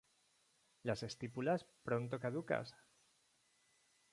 [0.87, 2.67] Las estípulas pronto caducas.